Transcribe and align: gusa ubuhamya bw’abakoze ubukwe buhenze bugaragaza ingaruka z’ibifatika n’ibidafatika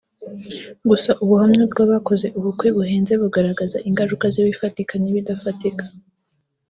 gusa 0.89 1.11
ubuhamya 1.23 1.63
bw’abakoze 1.71 2.27
ubukwe 2.37 2.67
buhenze 2.75 3.13
bugaragaza 3.21 3.77
ingaruka 3.89 4.25
z’ibifatika 4.33 4.93
n’ibidafatika 4.97 5.85